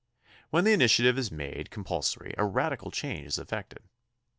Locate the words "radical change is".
2.43-3.37